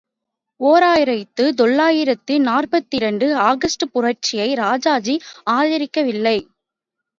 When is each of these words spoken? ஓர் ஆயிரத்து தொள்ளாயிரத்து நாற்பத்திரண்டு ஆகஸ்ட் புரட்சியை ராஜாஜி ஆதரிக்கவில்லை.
ஓர் 0.59 0.83
ஆயிரத்து 0.83 1.53
தொள்ளாயிரத்து 1.53 2.39
நாற்பத்திரண்டு 2.39 3.35
ஆகஸ்ட் 3.49 3.85
புரட்சியை 3.91 4.53
ராஜாஜி 4.53 5.15
ஆதரிக்கவில்லை. 5.51 6.37